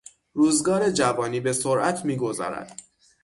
[0.33, 2.81] روزگار جوانی به سرعت میگذرد.